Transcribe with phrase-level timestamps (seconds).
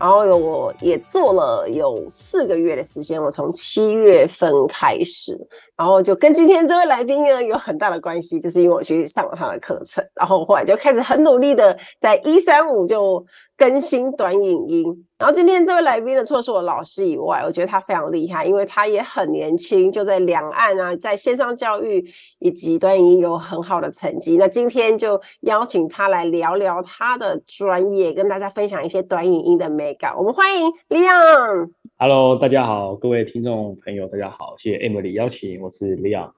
[0.00, 5.38] 然后有我也做了有四个月的时间，我从七月份开始，
[5.76, 13.24] 然后就跟今天这位来宾呢有很大的关系，就是因为我去上了他的课程，然后后来就开始很努力的在一三五就
[13.58, 15.06] 更新短影音。
[15.20, 24.38] 然后今天这位来宾呢，除了是我老师以外，我觉得他非常厉害，因为他也很年轻，就在两岸啊，在线上教育以及短影音有很好的成绩。
[24.38, 30.16] 那今天就邀请他来聊聊他的专业，跟大家分享一些短影音的美感。
[30.16, 31.68] 我们欢迎 Leon。
[31.98, 36.30] Hello，大家好，各位听众朋友，大家好，谢谢 Emily 邀请，我是 Leon。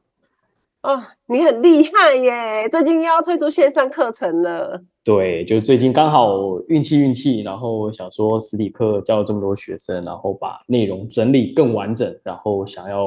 [0.82, 2.68] 哦，你很厉害耶！
[2.68, 4.82] 最近又要推出线上课程了。
[5.04, 13.00] 对，就最近刚好运气运气，然后想说实体课教了这么多学生，然后把内容整理更完整，然后想要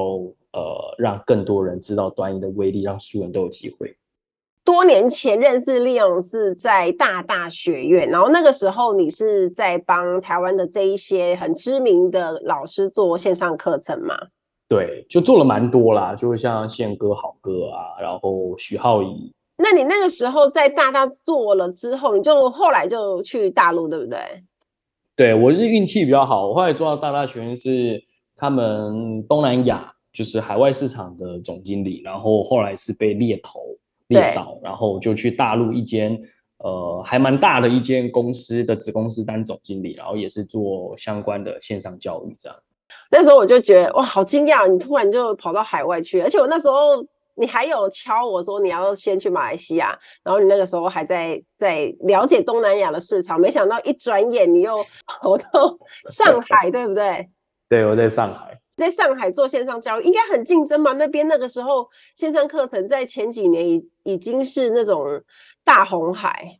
[0.52, 3.94] 呃让更多人知道端一的威力，让所有人都有机会。
[4.64, 14.16] 多年前认识 Leon 是在大大学院，然后那个时候你是在帮台湾的这一些很知名的老师做线上课程吗？
[14.68, 19.32] 对，就做了蛮多啦，就像宪哥、好哥啊，然后许浩怡。
[19.58, 24.18] 那你那个时候在大大做了之后，你就后来就去大陆，对不对？
[25.14, 28.02] 对，我是运气比较好，我后来做到大大学院是
[28.34, 33.60] 他们东南亚，就是海外市场的总经理，然后后来是被猎头
[34.08, 36.20] 猎到，然后就去大陆一间
[36.58, 42.58] 呃还蛮大的一间公司的子公司当总经理，然后也是做相关的线上教育这样。
[43.10, 44.66] 那时候我就觉得哇，好惊讶！
[44.66, 47.04] 你突然就跑到海外去，而且我那时候
[47.36, 55.78] 你还有敲我说你要先去马来西亚，然后你那个时候还在在了解东南亚的市场，没想到一转眼你又跑到
[56.12, 57.28] 上海，对不对？
[57.68, 60.92] 对，我在上海，在上海做线上教育应该很竞争嘛？
[60.92, 65.22] 那边那个时候线上课程在前几年已已经是那种
[65.64, 66.58] 大红海。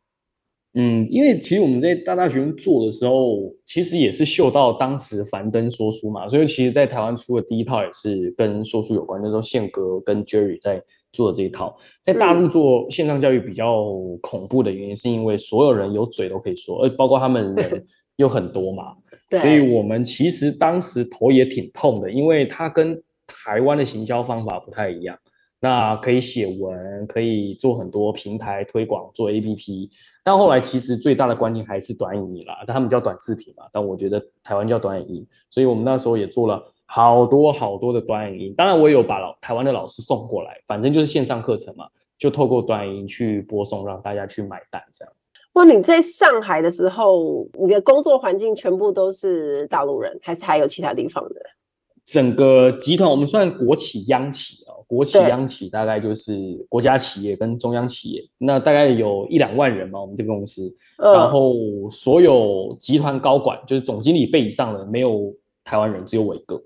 [0.79, 9.19] 嗯，因为其实我们在大大学院做的时候，其实也是嗅到当时樊登说书嘛，所以其实，在台湾出的第一套也是跟说书有关。
[9.23, 10.83] 那时候宪哥跟 Jerry 在
[11.15, 13.87] 做的这一套，在大陆做线上教育比较
[14.21, 18.95] 恐怖的原因，是因为所有人有嘴都可以说，而包括他们人 又很多嘛，
[19.41, 25.17] 所以我们其实当时头也挺痛的，因为它跟台湾的行销方法不太一样。
[25.66, 29.91] 那可以写文，可以做很多平台推广，做 APP。
[30.22, 38.54] 但后来其实最大的关键还是短影音啦，但他们叫短视频嘛，但我觉得台湾叫短影音，所以我们那时候也做了好多好多的短影音。
[38.56, 45.12] 当然我也有把老台湾的老师送过来，反正就是线上课程嘛，就透过短影音去播送，让大家去买单这样。
[45.54, 51.41] 哇，你在上海的时候，你的工作环境全部都是大陆人，还是还有其他地方的？
[52.04, 54.66] 整个集团我们算国企央企啊。
[54.87, 56.33] 国企央企大概就是
[56.69, 61.55] 国家企业跟中央企业，那大概有一两万人嘛，我们这个公司，嗯、然后
[61.91, 66.63] 所有集团高管就是总经理辈以上的没有台湾人，只有我一个。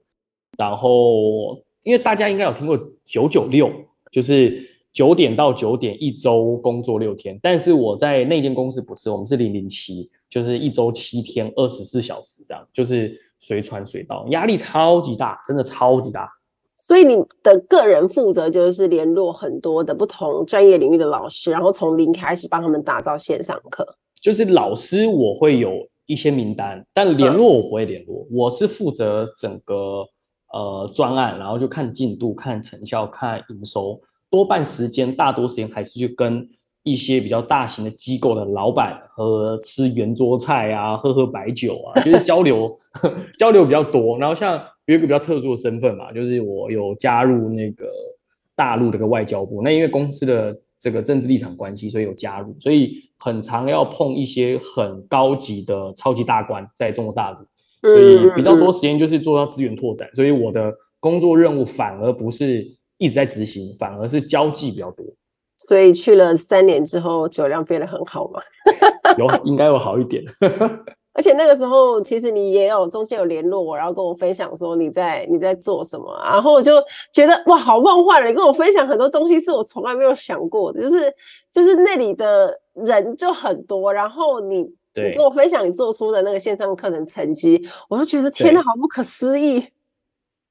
[0.59, 3.71] 然后因为大家应该有听过九九六，
[4.13, 16.29] 就是九点到九点一周工作六天，但是我在那间公司不是，我们是零零七，就是一周七天二十四小时这样，就是随传随到，压力超级大，真的超级大。
[16.81, 23.87] 所以你的个人负责就是联络很多的不同专业领域的老师，然后从零开始帮他们打造线上课。
[24.19, 29.75] 就是老师我会有一些名单，但联络我不会联络，嗯、我是负责整个
[30.55, 36.49] 呃专案，然后就看进度、看成效、看营收，多半时间大多时间还是去跟
[36.83, 42.79] 一些比较大型的机构的老板和吃圆桌菜啊，喝喝白酒啊，就是交流
[43.39, 44.59] 交流比较多，然后像。
[44.91, 47.87] 有一个比较特殊的身份嘛，就是我有加入那个
[48.57, 49.63] 大陆的个外交部。
[49.63, 57.39] 那因为公司的这个政治立场关系，所以有加入，所以很常要碰一些很高级的超级大官在中国大陆，
[57.83, 60.11] 所以比较多时间就是做到资源拓展。
[60.13, 62.67] 所以我的工作任务反而不是
[62.99, 65.07] 一直在执行，反而是交际比较多。
[65.57, 68.41] 所以去了三年之后，酒量变得很好嘛？
[69.17, 70.25] 有，应该有好一点。
[71.21, 76.83] 而且那个时候，其实你也有中间有联络我，然后跟我分享说你在你在做什么，然后我就
[77.13, 78.27] 觉得哇，好梦幻了！
[78.27, 81.15] 你跟我分享很多东西是我从来没有想过的，就是
[81.53, 89.63] 就是那里的人就很多，然后你你跟我分享你做出的那个线上课程成绩，我就觉得天哪，好不可思议！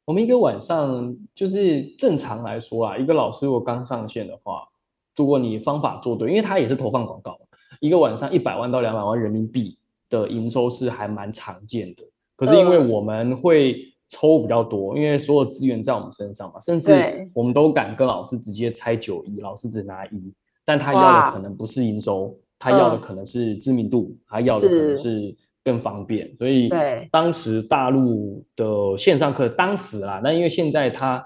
[0.06, 4.68] 我们一个晚上就是正常来说啊，一个老师如果刚上线的话，
[5.16, 7.40] 如果你方法做对，因为他也是投放广告，
[7.80, 9.79] 一个晚上一百万到两百万人民币
[10.10, 12.04] 的营收是还蛮常见的。
[12.36, 13.78] 可是因为我们会
[14.08, 20.34] 抽比较多，因为所有资源在我们身上嘛，甚至我们都敢跟老师直接拆九一，老师只拿一，
[20.66, 25.36] 但他要的可能不是营收，他要的可能是知名度，他要的可能是。
[25.62, 26.34] 更方便。
[26.38, 26.70] 所以
[27.12, 31.24] 当时大陆的线上课，当时啦，那因为现在他，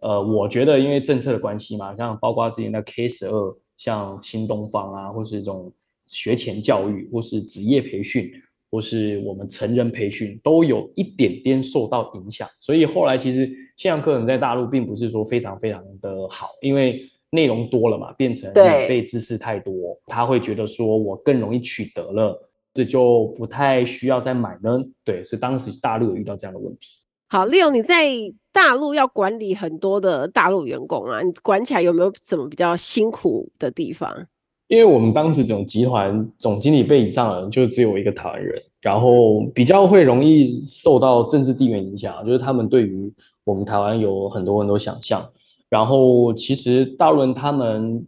[0.00, 5.70] 呃，我觉得因为政策的关系嘛，像包括之前的 K 十二，像新东方啊，或是这种
[6.06, 8.30] 学前教育，或是职业培训。
[8.68, 17.00] 或是我们成人培训都有一点点受到影响，所以后来其实线上课程在大陆并不是说非常非常的好，因为
[17.30, 22.36] 内容多了嘛，变成免费知识太多，他会觉得说我更容易取得了，
[22.74, 24.82] 这就不太需要再买呢。
[25.04, 27.00] 对，所以当时大陆有遇到这样的问题。
[27.28, 28.10] 好，Leo，你在
[28.52, 34.26] 大陆要管理很多的大陆员工啊，你管起来有没有什么比较辛苦的地方？
[34.68, 43.12] 因为我们当时这种集团总经理辈以上的人就只有一个台湾人，然后比较会容易受到政治地缘影响，就是他们对于
[43.44, 45.24] 我们台湾有很多很多想象。
[45.68, 48.04] 然后其实大陆人他们，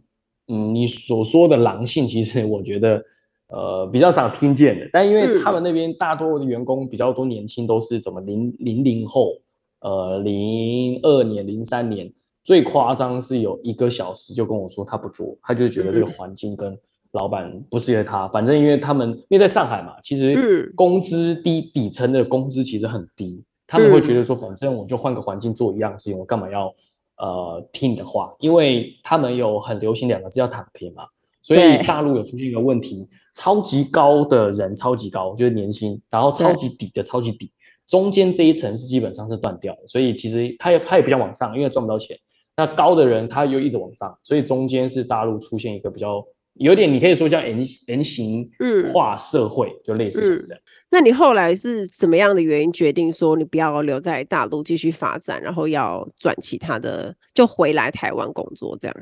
[0.49, 3.01] 嗯，你所说的狼性，其实我觉得
[3.47, 4.89] 呃比较少听见的。
[4.91, 9.33] 但因为他们那边大多的员工比较多年轻，都是什么零零零后，
[9.79, 12.11] 呃零二年、零三年。
[12.49, 16.75] 最夸张是有一个小时就跟我说他不做，他就觉得这个环境跟
[17.11, 18.27] 老板不适合他。
[18.29, 26.73] 反正因为他们因为在上海嘛，其实工资低，底层的工资其实很低，他们会觉得说，反正我就换个环境做一样事情，我干嘛要
[27.17, 28.33] 呃听你的话？
[28.39, 31.03] 因为他们有很流行两个字叫躺平嘛，
[31.43, 37.51] 所以大陆有出现一个问题，超级高的人超级高，就是年薪，然后超级底的超级底，
[37.87, 42.17] 中间这一层是基本上是断掉的，所以其实他也他也不想往上，因为赚不到钱。
[42.59, 46.21] 那高的人他又一直往上，所以中间是大陆出现一个比较
[46.55, 47.63] 有点，你可以说叫 M
[48.03, 48.49] 型
[48.91, 50.67] 化社会，嗯、就类似这样、嗯。
[50.89, 58.95] 那你后来是什么样的原因决定说你不要留在大陆继续发展，然后要转其他的，就回来台湾工作这样？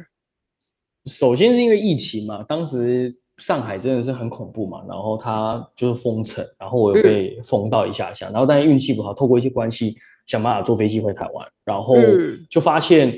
[1.05, 9.95] 首先是因为疫情嘛，当时上海真的是很恐怖嘛，然后它就是封城，然后我又被封到一下下，嗯、然后但是运气不好，透过一些关系
[10.27, 11.95] 想办法坐飞机回台湾，然后
[12.51, 13.11] 就发现。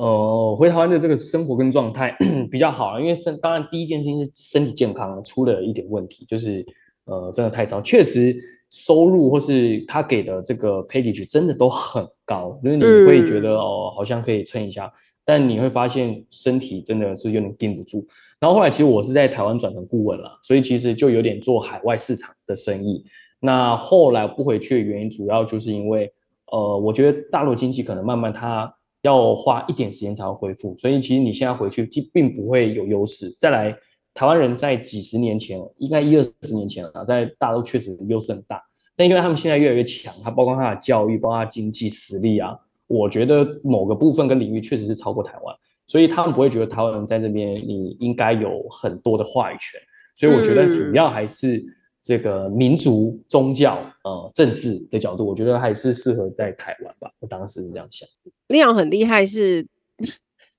[0.00, 2.16] 呃，回台湾的这个生活跟状态
[2.50, 6.64] 比较好，因为身当然第一件事情是身体健康出了一点问题，就是
[7.04, 8.34] 呃真的太糟，确实
[8.70, 14.90] 收入或是他给的这个 package 真的都很高，因为你会觉得哦好像可以撑一下，
[15.22, 18.02] 但你会发现身体真的是有点顶不住。
[18.38, 23.04] 然后后来其实我是在台湾转成顾问了，所以其实就有点做海外市场的生意。
[23.38, 26.10] 那后来不回去的原因主要就是因为
[26.50, 28.74] 呃我觉得大陆经济可能慢慢它。
[29.02, 33.34] 要花一点时间才会恢复，所以其实你现在回去并不会有优势。
[33.38, 33.74] 再来，
[34.12, 38.62] 台湾人在几十年前，应该一二十年前了，在大陆确实优势很大。
[38.96, 42.54] 但因为他们现在越来越强，它包括它的教育，包括它经济实力啊，
[42.86, 45.56] 我觉得某个部分跟领域确实是超过台湾，
[45.86, 49.80] 所以他们不会觉得台湾人在这边你应该有很多的话语权。
[50.14, 51.64] 所以我觉得主要还是
[52.10, 57.08] 这个民族、宗教、呃政治的角度，我觉得还是适合在台湾吧。
[57.20, 58.08] 我当时是这样想。
[58.48, 59.60] Leon 很厉害是，
[60.02, 60.14] 是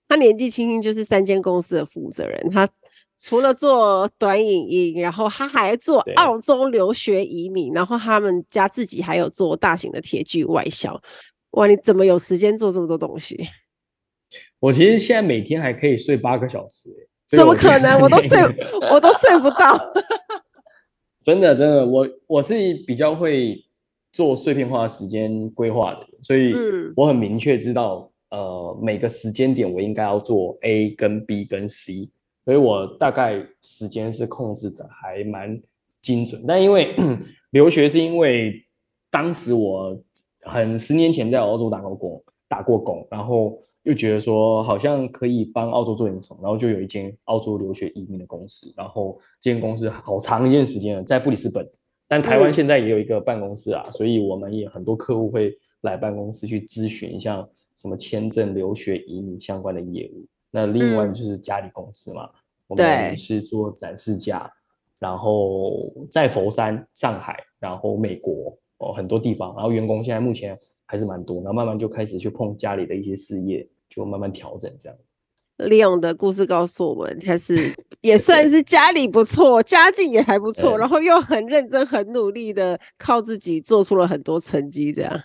[0.07, 2.49] 他年纪轻轻就是三间公司的负责人。
[2.49, 2.65] 他
[3.19, 11.01] 除了做短影音，然后他还做澳洲留学移民，然后他们家自己还有做大型的铁具外销。
[11.49, 13.37] 哇，你怎么有时间做这么多东西？
[14.61, 16.87] 我其实现在每天还可以睡八个小时，
[17.27, 17.99] 怎么可能？
[17.99, 18.39] 我都睡，
[18.89, 19.77] 我都睡不到。
[21.23, 23.63] 真的，真的，我我是比较会。
[24.13, 26.53] 做碎片化时间规划的，所以
[26.97, 32.09] 我很明确知道，呃，每个时间点我应该要做 A 跟 B 跟 C，
[32.43, 35.57] 所以我大概时间是控制的还蛮
[36.01, 36.43] 精准。
[36.45, 36.93] 但因为
[37.51, 38.61] 留学是因为
[39.09, 39.97] 当时我
[40.41, 51.67] 很十年前在澳洲打过工，打过工，然后又觉得说好像可以帮澳洲做点什么，然后就有一间澳洲留学移民的公司，然后这间公司好长一段时间了，在布里斯本。
[52.07, 57.47] 但台湾现在也有一个办公室啊，嗯、所以我们也很多客户会来办公室去咨询，像
[57.77, 60.25] 什么签证、留学、移民相关的业务。
[60.51, 62.31] 那另外就是家里公司嘛，嗯、
[62.67, 64.51] 我们是做展示架，
[64.99, 70.59] 然后在佛山、上海，然后美国哦很多地方，然后员工现在目前
[70.91, 74.97] 还是蛮多，然后慢慢就开始去碰家里的一些事业，就慢慢调整这样。
[75.69, 77.55] 利用的故事告诉我们，他是
[78.01, 85.17] 也算是家里不错，家境也还不错，然后又很认真、很努力的靠自己做出了很多成绩，这样。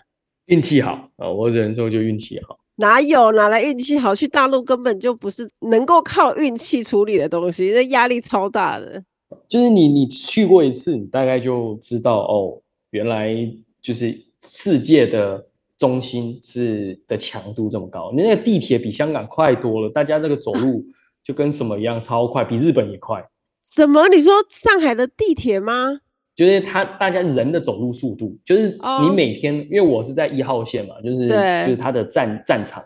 [0.45, 2.57] 运气好啊，我只能说就运气好。
[2.77, 4.15] 哪有哪来运气好？
[4.15, 9.03] 去大陆根本就不是能够靠运气处理的东西，那压力超大的。
[9.49, 13.35] 就是你你去过一次，你大概就知道哦，原来
[13.81, 15.45] 就是世界的
[15.77, 18.11] 中心是的强度这么高。
[18.15, 20.83] 你那个地铁比香港快多了，大家那个走路
[21.23, 23.23] 就跟什么一样，超快，比日本也快。
[23.63, 24.07] 什么？
[24.07, 25.99] 你说上海的地铁吗？
[26.35, 29.63] 就是他，大家人的走路速度，就是你每天，oh.
[29.63, 32.83] 因为我是在一号线嘛，就是就是他的站站场，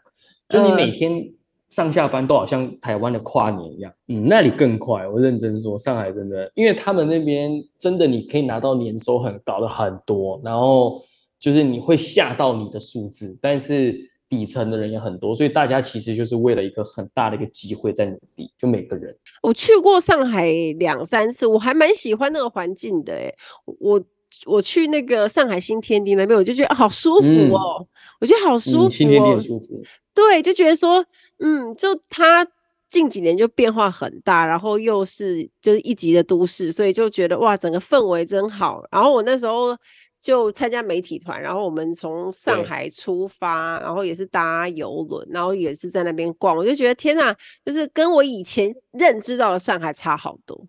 [0.47, 1.21] 就你每天
[1.69, 5.05] 上下班都好像台湾的跨年一样，嗯，那里更快。
[5.05, 11.03] 我认真说，上海真的，因为他们那边真的你可以拿到年收很高的很多，然后
[11.41, 14.09] 就是你会吓到你的数字，但是。
[14.31, 18.49] 底层的人也很多，所以大家其实就是为了一个很大的一个机会在努力。
[18.57, 23.13] 就每个人，我去过上海两三次，我还蛮喜欢那个环境的。
[23.13, 23.29] 哎，
[23.65, 24.01] 我
[24.45, 27.87] 我去那个上海新天地那边，我就觉得、啊、好舒服哦，嗯、
[28.21, 28.91] 我觉得好舒服、哦嗯。
[28.91, 29.83] 新天地很舒服。
[30.13, 31.05] 对，就觉得说，
[31.39, 32.47] 嗯，就它
[32.89, 38.81] 近几年就变化很大，然后又是就是一级的都市，所以就觉得哇，整个氛围真好。
[38.89, 39.75] 然后我那时候。
[40.21, 47.35] 就参加媒体团，然后我们从上海出发，然后也是搭游轮，然后也是在那边逛，我就觉得天哪，
[47.65, 50.67] 就是跟我以前认知到的上海差好多。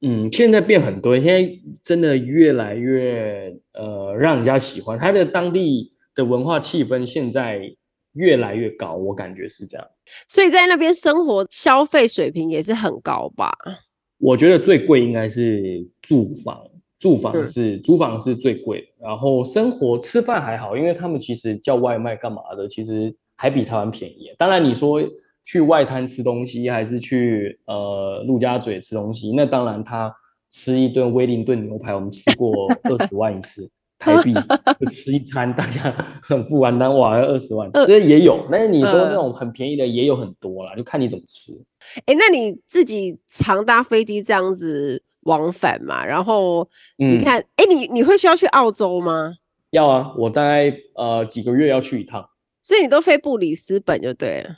[0.00, 1.48] 嗯，现在变很多，现在
[1.82, 7.60] 真的越来越呃让人家喜欢，它的当地的文化气氛现在
[8.12, 9.86] 越来越高，我感觉是这样。
[10.26, 13.52] 所以在那边生活消费水平也是很高吧？
[14.18, 16.67] 我觉得最贵应该是住房。
[16.98, 24.30] 住房是、嗯、租房是最贵，然后生活吃饭还好，因为他们其实叫外卖干嘛的，其实还比台湾便宜。
[24.36, 25.00] 当然你说
[25.44, 30.12] 去外滩吃东西，还是去呃陆家嘴吃东西，那当然他
[30.50, 32.52] 吃一顿威灵顿牛排，我们吃过
[32.82, 34.34] 二十万一次台币，
[34.80, 38.44] 就吃一餐大家很付完单哇要二十万，这些也有。
[38.50, 41.52] 但是你说那种很便宜的也有很多啦，就看你怎么吃。
[42.06, 45.00] 哎，那你自己常搭飞机这样子？
[45.28, 49.34] 往返嘛，然后你看，哎、嗯，你你会需要去澳洲吗？
[49.70, 52.26] 要啊，我大概呃几个月要去一趟，
[52.62, 54.56] 所以你都飞布里斯本就对了。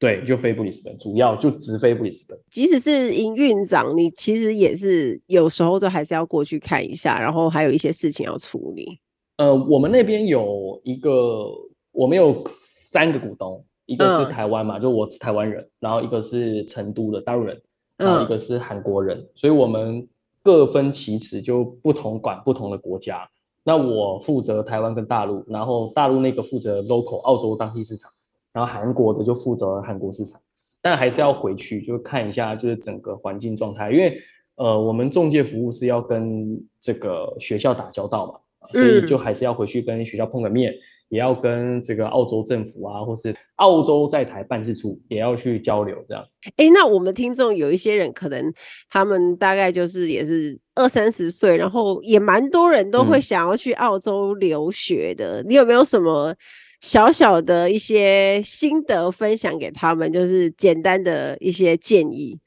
[0.00, 2.36] 对，就飞布里斯本，主要就直飞布里斯本。
[2.50, 8.98] 即使是营运长，你其实也是有时候都还是要过去看一下，然后还有一些事情要处理。
[9.36, 11.46] 呃，我们那边有一个，
[11.92, 17.62] 我们有三个股东，一个是台湾嘛，嗯、就我是台湾人，然后一个是成都的大陆人。
[18.02, 20.06] 然后一个是韩国人，嗯，所以我们
[20.42, 23.28] 各分其职，就不同管不同的国家。
[23.64, 28.10] 那我负责台湾跟大陆，然后大陆那个负责 local 澳洲当地市场，
[28.52, 30.40] 然后韩国的就负责韩国市场。
[30.80, 34.18] 但还是要回去就看一下，就是整个环境状态，因为
[34.56, 38.40] 呃，我们中介服务是要跟这个学校打交道嘛。
[38.68, 40.76] 所以就还是要回去跟学校碰个面，嗯，
[41.10, 46.24] 也要跟这个澳洲政府啊，或是澳洲在台办事处也要去交流，这样。
[46.56, 48.52] 哎，那我们听众有一些人可能
[48.88, 55.42] 他们大概就是也是二三十岁，然后也蛮多人都会想要去澳洲留学的。
[55.42, 56.34] 嗯，你有没有什么
[56.80, 60.10] 小小的一些心得分享给他们？
[60.10, 62.38] 就是简单的一些建议。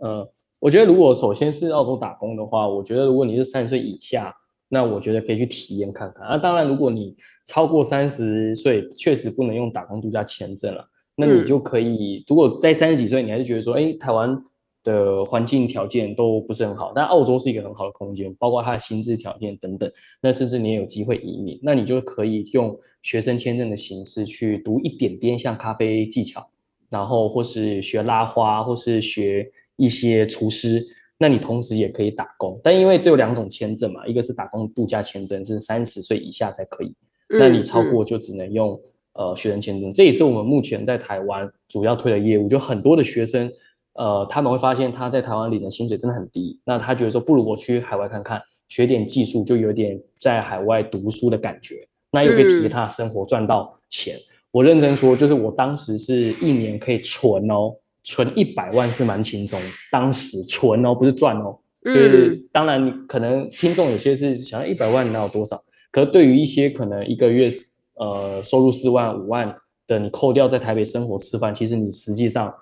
[0.00, 4.34] 呃，我觉得如果首先是澳洲打工的话，我觉得如果你是三十岁以下。
[4.68, 6.26] 那我觉得可以去体验看看。
[6.26, 10.86] 那、啊、当然，如果你超过三十岁，确实不能用打工度假签证了。
[11.16, 14.40] 那你就可以，如果在三十几岁，你还是觉得说，哎、欸，台湾
[14.84, 19.90] 的环境条件都不是很好，但澳洲是一个很好的空间，包括它的薪资条件等等。
[20.20, 26.46] 那甚至你也有机会移民，那你就可以用学生签证的形式去读一点点像咖啡技巧，
[26.88, 30.86] 然后或是学拉花，或是学一些厨师。
[31.20, 36.94] 那你同时也可以打工，但因为只有两种签证嘛，一个是打工度假签证，是三十岁以下才可以，
[37.30, 38.80] 嗯、那你超过就只能用、
[39.14, 39.92] 嗯、呃学生签证。
[39.92, 42.48] 这也是我们目前在台湾主要推的业务。
[42.48, 43.50] 就很多的学生，
[43.94, 51.74] 呃，他们会发现他在台湾领的薪水真的很低，那他觉得说不如我去海外看看，学点技术，就有点在海外读书的感觉，
[52.12, 54.22] 那又可以体验他的生活赚到钱、嗯。
[54.52, 57.74] 我认真说，就是我当时是一年可以存哦。
[58.08, 59.60] 存一百万是蛮轻松，
[59.92, 61.58] 当时存哦，不是赚哦。
[61.84, 65.62] 就是当然，你可能听众有些是想要一百万，哪有多少？
[65.92, 67.50] 可是对于一些可能一个月
[67.96, 69.54] 呃收入四万五万
[69.86, 72.52] 的，你扣掉在台北生活吃饭，其实你实际上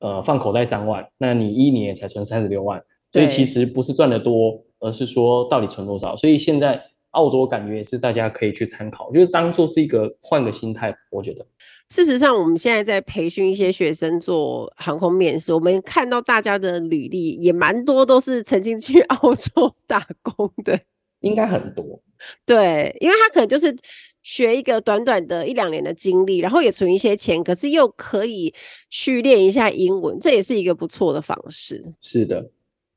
[0.00, 2.82] 呃放口袋三万，那你一年才存三十六万，
[3.12, 6.16] 所以其实不是赚得多，而是说到底存多少。
[6.16, 6.82] 所以现在
[7.12, 11.46] 澳洲感觉也是大家可以去参考，就是当做是一个换个心态，我觉得。
[11.88, 20.80] 事实上，我们现在在培训一些学生做航空面试，我们看到大家的履历也蛮多，都是曾经去 澳洲打工的，
[21.20, 22.02] 应该很多。
[22.44, 23.72] 对，因为他可能就是
[24.22, 28.52] 学一个短短的一两年的经历，然后也存一些钱，可是又可以
[28.90, 31.80] 去练一下英文，这也是一个不错的方式。
[32.00, 32.50] 是的，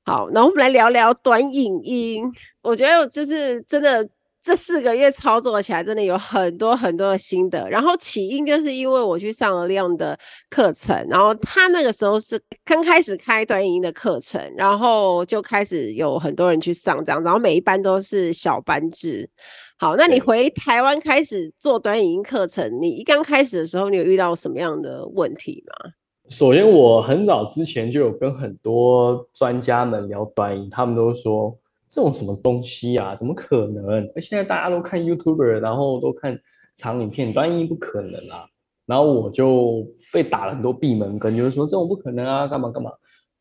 [0.04, 2.24] 好，那我们来聊聊短影音。
[2.64, 4.10] 我觉得就是真的。
[4.42, 10.18] 这四个月操作起来真的有很多很多的心得，然后起因就是因为我去上了 Leon 的
[10.50, 19.30] 课程，然后他那个时候是刚开始开短影音的课程，然后就开始有很多人去上这样，然后每一班都是小班制。
[19.78, 25.92] 好，那你回台湾开始做短影音课程，你一刚开始的时候，你有遇到什么样的问题吗？
[26.30, 31.58] 首先，我很早之前就有跟很多专家们聊短影，他们都说。
[31.90, 33.16] 这种什么东西啊？
[33.16, 34.08] 怎么可能？
[34.16, 36.40] 而现在大家都看 YouTuber，然后都看
[36.76, 38.46] 长影片，短影音不可能啊。
[38.86, 42.92] 然后我就被打了很多闭门羹，就是说这种不可能啊，干嘛干嘛。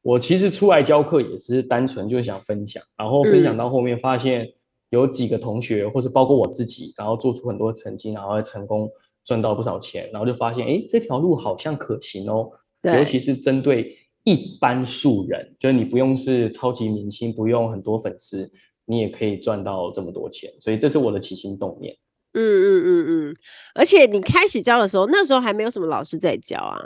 [0.03, 4.49] 我其实出来教课也是单纯就想分享，然后分享到后面发现
[4.91, 8.91] 有几个同学，或是包括我自己，然后做出很多成绩，然后成功
[9.25, 12.51] 赚到不少钱，然后就发现，哎，这条路好像可行哦。
[12.83, 13.95] 尤其是针对。
[14.29, 18.51] 一般素人，就是你不用是超级明星，不用很多粉丝，
[18.85, 20.53] 你也可以赚到这么多钱。
[20.61, 21.97] 所以这是我的起心动念。
[22.35, 23.37] 嗯嗯嗯嗯。
[23.75, 26.79] 而且你开始教的时候，那时候还没有什么老师在教啊？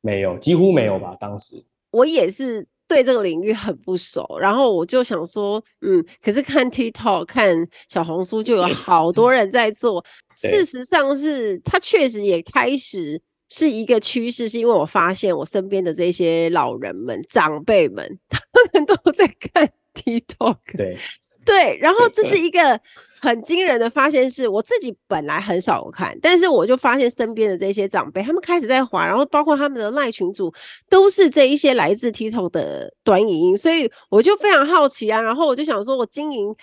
[0.00, 1.16] 没有，几乎没有吧？
[1.20, 1.62] 当时
[1.92, 10.04] 我也是对这个领域很不熟，然后我就想说，嗯，可是看 TikTok、看小红书就有 好多人在做。
[10.34, 13.22] 事实上是，他确实也开始。
[13.48, 18.40] 是一个趋势，是因为我发现我身边的这些老人们、长辈们， 他
[18.72, 20.56] 们都在看 TikTok。
[20.76, 20.96] 对
[21.44, 22.78] 对，然后这是一个
[23.20, 30.52] 很惊人的发现，是我自己本来很少看，但是我就发现身边的这些长辈，他们开始在滑，然后包括他们的赖群组，
[30.90, 36.54] 都是这一些来自 TikTok 的短影音，所以我就非常好奇啊，然后我就想说，我经营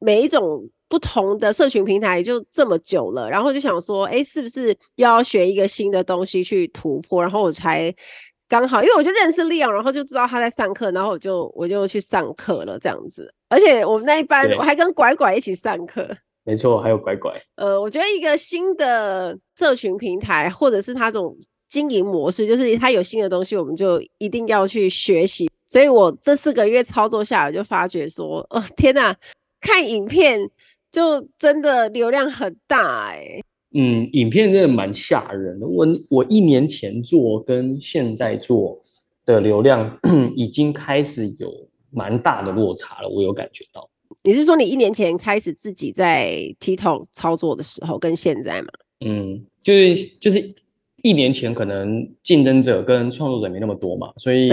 [0.00, 0.68] 每一种。
[0.88, 7.20] 不同的社群平台就这么久了，然后就想说，哎，是不是要学一个新的东西去突破？
[7.20, 7.92] 然后我才
[8.48, 13.34] 刚好，因为我就认识 Leon，然后就知道他在上课，然后我就我就去上课了，这样子。
[13.48, 16.08] 而且我们那一班我还跟拐拐一起上课，
[16.44, 17.32] 没错，还有拐拐。
[17.56, 21.36] 呃，我觉得一个新的社群平台，或者是他这种
[21.68, 25.50] 经营模式，就是他有新的东西，我们就一定要去学习。
[25.66, 29.16] 所以我这四个月操作下来，就发觉说，哦，天哪，
[29.60, 30.48] 看影片。
[30.92, 33.44] 就真的流量很大哎、欸，
[33.74, 35.66] 嗯，影片真的蛮吓人的。
[35.66, 38.82] 我我一年前做跟现在做
[39.26, 39.98] 的流量
[40.34, 41.52] 已经开始有
[41.90, 43.90] 蛮大的落差了，我有感觉到。
[44.22, 48.68] 你是说你一年前开始自己在 TikTok 操作的时候跟现在吗？
[49.04, 50.54] 嗯，就是就是
[51.02, 54.50] 一年前可能竞争者跟创作者没那么多嘛，所以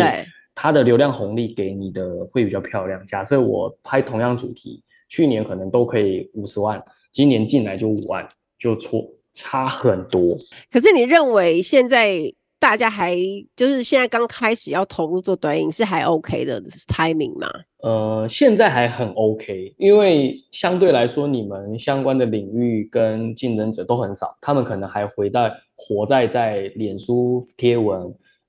[0.53, 3.05] 它的流量红利给你的会比较漂亮。
[3.05, 4.83] 假设我拍同样主题。
[5.13, 10.35] 去年可能都可以五十万，今年进来就五万，就错差很多。
[10.71, 12.19] 可是你认为现在
[12.57, 13.15] 大家还
[13.55, 17.47] 就是现在刚开始要投入做短影是还 OK 的 timing 吗？
[17.83, 28.01] 呃，现在还很 OK，因为相对来说你们相关的领域跟竞争者都很少，他们可能还回在活在在脸书贴文、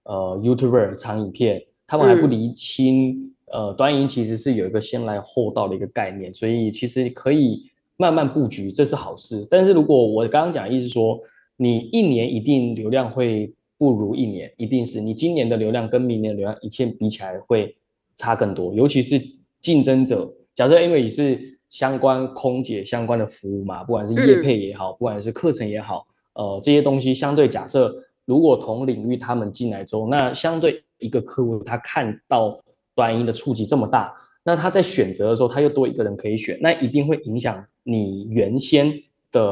[0.04, 3.33] 呃 YouTuber 长影片，他们还不厘清。
[3.56, 7.62] 嗯呃，短影音其实是有一个先来后到的一个概念，所以其实可以
[7.96, 9.46] 慢慢布局，这是好事。
[9.48, 11.20] 但是如果我刚刚讲的意思说，
[11.56, 17.72] 你一年一定流量会不如一年，一定是你今年的流量跟明年的流量一切比起来会
[18.16, 18.74] 差更多。
[18.74, 19.22] 尤其是
[19.60, 32.58] 竞争者，假设因为你是相关空姐相关的服务嘛，不管是业配也好，不管是课程也好，呃，这些东西相对假设如果同领域他们进来之后，那相对一个客户他看到。
[32.94, 38.92] 短音的触及这么大，那他在选择的时候，他又多一个人可以选，那一定会影响你原先
[39.32, 39.42] 的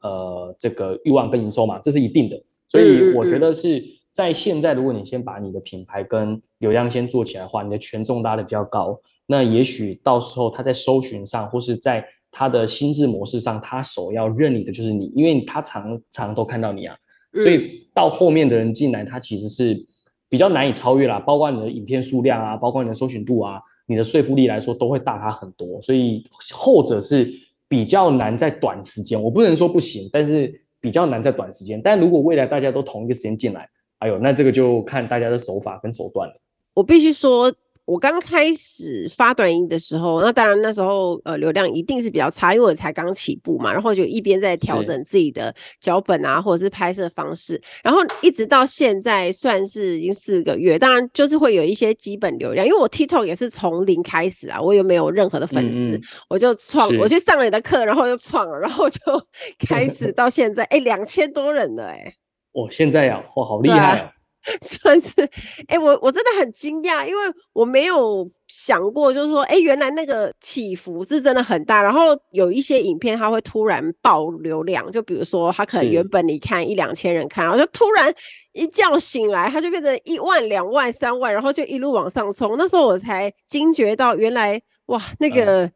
[0.00, 2.42] 呃这个欲望跟营收嘛，这是一定的。
[2.68, 16.96] 所以我觉得是在现在，如果你先把你的品牌跟流量先做起来的话，你的权重拉得比较高，那也许到时候他在搜寻上或是在他的心智模式上，他首要认你的就是你，因为他常常都看到你啊，
[17.34, 19.86] 所以到后面的人进来，他其实是。
[20.28, 27.28] 比较难以超越啦，包括你的影片数量啊，包括你的搜寻度啊，你的说服力来说都会大他很多，所以后者是
[27.68, 31.80] 比较难在短时间，我不能说不行，但是比较难在短时间。
[31.80, 36.34] 但如果未来大家都同一个时间进来，哎呦，那这个就看大家的手法跟手段了。
[36.74, 37.52] 我必须说，
[37.86, 58.98] 我刚开始发短音的时候，那当然那时候呃流量一定是比较差，因为我才刚起步嘛，然后就一边在调整自己的脚本啊，或者是拍摄方式，然后一直到现在算是已经四个月，当然就是会有一些基本流量，因为我 TikTok 也是从零开始啊，我又没有任何的粉丝，嗯嗯我就创，我去上了你的课，然后就创了，然后就
[59.68, 62.14] 开始到现在，哎，两千多人了，哎，
[62.52, 64.10] 哦，现在呀，哇，好厉害啊！
[64.62, 65.22] 算是，
[65.66, 67.20] 哎、欸，我我真的很惊讶，因为
[67.52, 71.82] 我没有想过，就是说，哎、欸，原来那个起伏是真的很大。
[71.82, 78.12] 然后有一些影片，它会突然爆流量，就比如说，它可能原本你看一两千人看，然后就突然
[78.52, 82.54] 一觉醒来，它就变成一万、两万、三万，然后就一路往上冲。
[82.56, 85.72] 那时候我才惊觉到，原来哇，那个、嗯、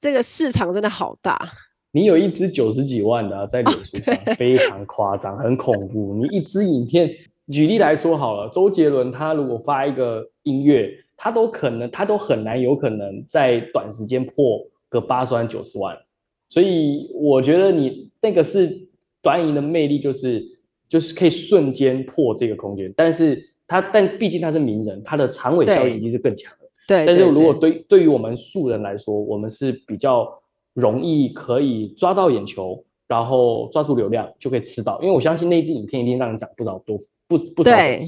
[0.00, 1.38] 这个市场真的好大。
[1.92, 6.14] 你有一支九十几万的、啊、在脸书上，哦、非常夸张，很恐怖。
[6.14, 7.10] 你一支影片。
[7.50, 15.96] 举例来说好了，周杰伦他如果发一个音乐，他都可能，他都很难有可能在短时间破个八十万、九十万。
[16.50, 18.88] 所以我觉得你那个是
[19.22, 20.42] 短影的魅力，就是
[20.88, 22.92] 就是可以瞬间破这个空间。
[22.96, 26.66] 但是他，但毕竟他是名人，他的长尾效应一定是更强的。
[26.86, 27.06] 对。
[27.06, 30.26] 但是如果对对于我们素人来说，我们是比较
[30.74, 35.00] 容易可以抓到眼球，然后抓住流量就可以吃到。
[35.02, 36.98] 因为我相信那支影片一定让你涨不少多。
[37.28, 38.00] 不不对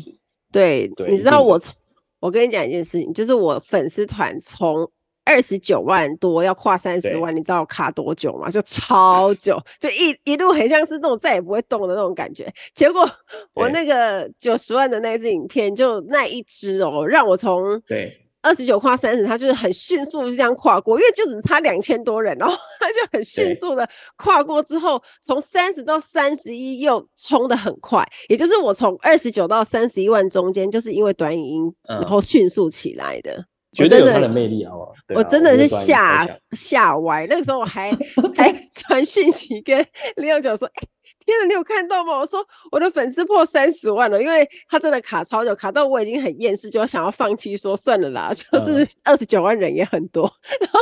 [0.50, 1.72] 对，对，你知道我从
[2.18, 4.90] 我跟你讲一件事情，就是我粉丝团从
[5.24, 8.50] 二十九万多要跨三十万，你知道我卡多久吗？
[8.50, 12.52] 就超久，就一一路很像是那种再也不会动的那种感觉。
[12.74, 13.08] 结果
[13.54, 18.16] 我那个九十万的那支影片，就那一支哦，让我从对。
[18.42, 34.72] 二十九跨三十，他就是很迅速就这样跨过，因为就只差两千多人，然后他就很迅速的跨过之后，从三十到三十一又冲的很快，也就是我从二十九到三十一万中间，就是因为短影音，然后迅速起来的，绝对有他的魅力啊！
[35.14, 37.90] 我真的是吓吓歪，那个时候我还
[38.34, 40.88] 还传讯息跟李永九说，欸
[41.24, 42.18] 天哪，你有看到吗？
[42.18, 50.26] 我说我的粉丝破三十万了，因为他真的卡超久，卡到我已经很厌世，就想要放弃，说算了啦， 就是二十九万人也很多。
[50.26, 50.80] 嗯、 然后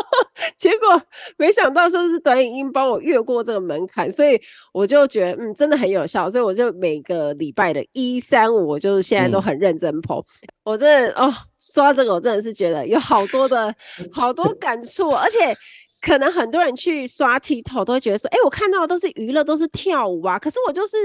[0.57, 1.03] 结果
[1.37, 4.41] 没想到说是短影音帮我越过这个门槛，所以
[4.73, 10.25] 我就觉得嗯，真的很有效，所以我就每个礼拜的一三五，我就是现在都很认真嗯。
[10.63, 13.75] 我真的哦，说到这个，我真的是觉得有好多的
[14.13, 15.57] 好多感触，而且。
[16.01, 20.39] 可能很多人去刷 TikTok 都会觉得说，哎、欸，我看到的都是娱乐，都是跳舞啊。
[20.39, 20.97] 可是我就是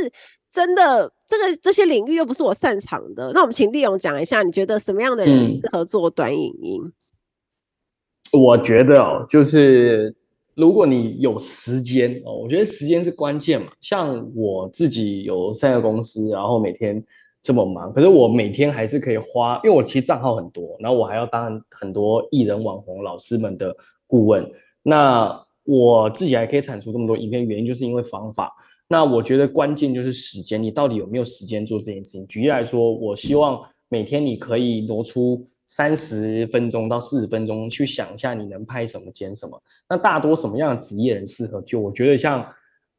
[0.51, 3.31] 真的，这个这些领域又不是我擅长的。
[3.33, 6.81] 那我们请立勇讲一下，你觉得什么样的人适合做短影音？
[6.83, 10.15] 嗯、我觉得哦，就是
[10.53, 13.71] 如果你有时间哦，我觉得时间是关键嘛。
[13.81, 17.03] 像我自己有三个公司，然后每天
[17.41, 23.75] 这么忙，可是我每天还是可以花，因为我其实账号很多，然后我还要当很多艺人、网红、老师们的
[24.05, 24.47] 顾问。
[24.83, 28.53] 那我自己还可以产出这么多影片，原因就是因为方法。
[28.87, 32.27] 那我觉得关键就是时间，你到底有没有时间做这件事情？
[32.27, 39.59] 举例来说，我希望每天你可以挪出三十分钟到四十分钟去想一下你能拍什么、剪什么。
[39.89, 41.61] 那大多什么样的职业人适合？
[41.61, 42.45] 就我觉得像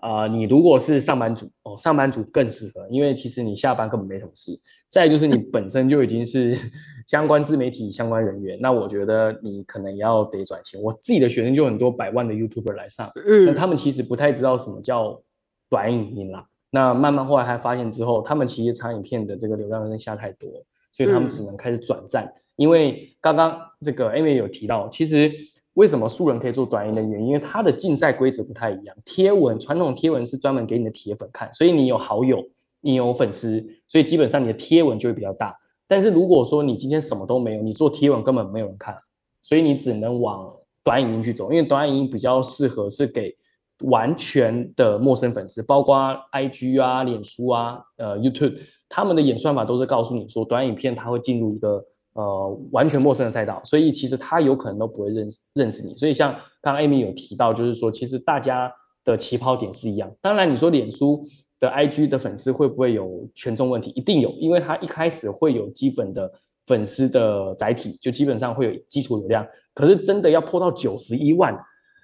[0.05, 4.61] 啊、呃，你如果是上班族哦，上班族更适合，因为其实你下班根本没什么事。
[4.89, 6.57] 再就是你本身就已经是。
[7.07, 10.81] 相关自媒体相关人员，那我觉得你可能也要得转型。
[10.81, 15.21] 我自己的学生就很多百万的 YouTuber 来上，嗯，那他们其实不太知道什么叫
[15.69, 16.47] 短影音啦。
[16.71, 20.49] 那慢慢后来还发现之后，他们其实长影片的这个流量下太多，
[20.93, 22.25] 所以他们只能开始转战。
[22.25, 25.31] 嗯、因为刚刚这个 Amy 有提到，其实
[25.75, 28.97] 为什么素人可以做短影的原因，因为它的竞赛规则不太一样。
[29.05, 32.43] 贴文传统贴文是专门给你的铁粉看，所以你有好友，
[32.81, 35.55] 你有粉丝，所以基本上你的贴文就会比较大。
[35.87, 38.97] 但是如果说你今天什么都没有，你做贴文根本没有人看，
[39.43, 40.51] 所以你只能往
[40.83, 43.37] 短影音去走，因为短影音比较适合是给
[43.81, 45.97] 完全的陌生粉丝，包括
[46.33, 48.55] IG 啊、脸书啊、呃 YouTube，
[48.89, 55.95] 他们的演算法都是告诉你说短影片它会进入一个呃完全陌生的赛道，所以其实他有可能都不会认识认识你。
[55.97, 58.73] 所以像刚刚 Amy 有提到，就是说其实大家
[59.05, 60.11] 的起跑点是一样。
[60.21, 61.25] 当然你说脸书。
[61.61, 63.91] 的 IG 的粉丝会不会有权重问题？
[63.95, 66.31] 一定有，因为他一开始会有基本的
[66.67, 69.47] 粉丝的载体，就基本上会有基础流量。
[69.73, 71.59] 可是真的要破到九十一万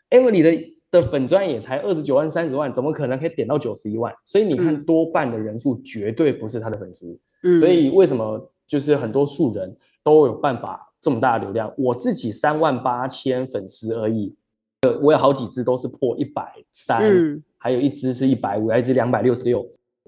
[0.08, 4.14] ，Emily 的的粉钻也才二十九万、三十万，怎么可能可以点到九十一万？
[4.24, 7.18] 所以你看，多半的人数绝对不是他的粉丝。
[7.42, 9.76] 嗯，所以为什么就是很多素人
[10.10, 11.72] 都有办法这么大的流量？
[11.78, 14.34] 我自己三万八千粉丝而已，
[14.82, 17.40] 呃，我有好几只都是破一百三。
[17.62, 19.64] 还有一只是一百五，还有一只两百六十六，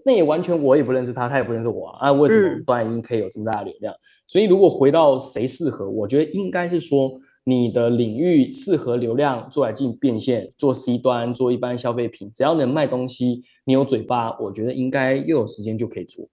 [0.06, 3.92] 那也完全我也不认识他，他也不认识我啊，啊为什么短影音可以有这么大的流量？
[3.92, 7.12] 嗯、所以如果回到谁适合，我觉得应该是说
[7.44, 16.26] 你的领域适合流量做来进行变现，做 C 端，做一般消费品，只要能卖东西，你有嘴巴，我觉得应该又有时间就可以做。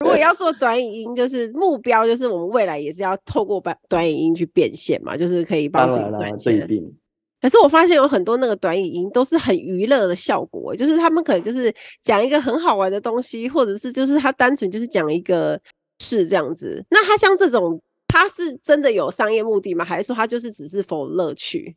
[0.00, 6.66] 如果要做短影音，就是目标就是我们未来也是要透过短短影音去变现嘛，就是可以帮自己赚钱。
[7.40, 15.58] 可是我发现有很多那个短语音都是很娱乐的效果，就是他们可能就是讲一个很好玩的东西，或者是就是他单纯就是讲一个
[16.00, 16.84] 事这样子。
[16.90, 19.84] 那他像这种，他是真的有商业目的吗？
[19.84, 21.76] 还是说他就是只是 for 乐趣？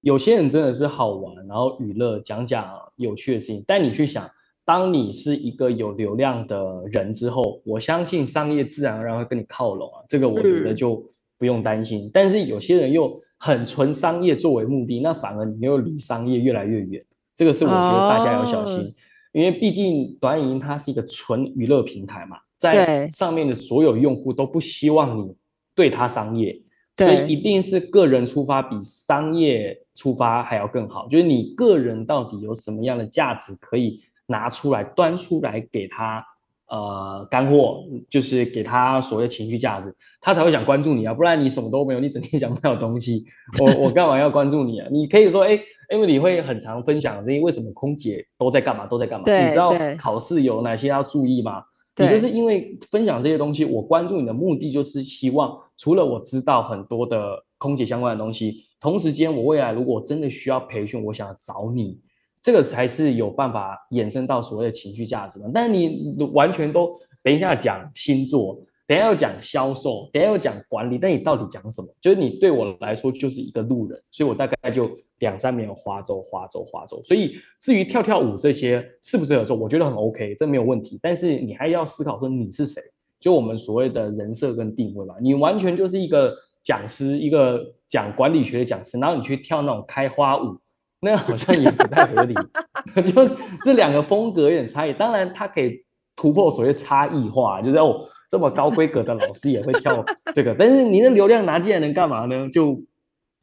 [0.00, 3.62] 有些人真的是好玩，然后娱乐，讲讲有趣的事情。
[3.66, 4.28] 但你去想，
[4.64, 11.04] 当你是一个有流量的人之后，我相信商业自然而然会跟你靠拢啊，这个我觉得就
[11.38, 12.06] 不用担心。
[12.06, 13.20] 嗯、但是有些人又。
[13.44, 17.04] 很纯商业作为目的，那反而你又离商业越来越远。
[17.34, 18.94] 这个是我觉得大家要小心，哦、
[19.32, 25.34] 因为毕竟短影音它是一个纯娱乐平台嘛，在上面的所有用户都不希望你
[25.74, 26.56] 对它商业，
[26.96, 31.08] 所以一定是个人出发比商业出发还要更好。
[31.08, 36.24] 就是你个人到底有什么样的价值可以拿出来端出来给他。
[36.68, 43.22] 呃，干货就是给他所谓的情绪价值，他才会想关注你啊，不然你什么都没有，你整天讲没有东西，
[43.60, 44.88] 我我干嘛要关注你啊？
[44.90, 45.50] 你可以说，哎
[45.92, 49.24] ，Emily 会很常分享这些，为什么空姐都在干嘛，都在干嘛？
[49.44, 51.62] 你知道考试有哪些要注意吗？
[51.94, 62.00] 对你就是因为分享这些东西，我关注你的目的就是希望，除了我知道很多的空姐相关的东西，同时间我未来如果真的需要培训，我想要找你。
[62.42, 71.88] 这个才是有办法衍生到所谓的情绪价值的，但是你完全都等一下讲星座，等下要讲销售，等下要讲管理，但你到底讲什么？
[72.00, 77.00] 就是你对我来说就是一个路人，所以我大概就两三秒划走划走划走。
[77.04, 80.98] 所以至于跳跳舞这些适不适合做，我觉得很 OK，这没有问题。
[81.00, 82.82] 但是你还要思考说你是谁，
[83.20, 90.58] 就我们所谓的人设跟定位嘛，你完全就是一个讲师，一个讲管理学的讲师，然后你去跳那种开花舞。
[91.02, 92.34] 那好像也不太合理
[93.12, 93.28] 就
[93.64, 94.92] 这两个风格有点差异。
[94.92, 95.84] 当然，它可以
[96.14, 102.48] 突破所谓差异化，就是哦，这么高规格的老师也会跳这个，但是你的流量拿进来能干嘛呢？
[102.50, 102.80] 就